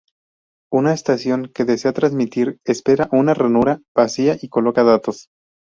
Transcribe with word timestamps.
Una 0.73 0.93
estación 0.93 1.51
que 1.53 1.63
desea 1.63 1.93
transmitir 1.93 2.59
espera 2.65 3.07
una 3.11 3.35
ranura 3.35 3.81
vacía 3.95 4.35
y 4.41 4.49
coloca 4.49 4.83
datos. 4.83 5.27